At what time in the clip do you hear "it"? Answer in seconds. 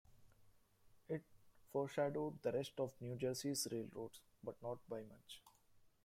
1.09-1.21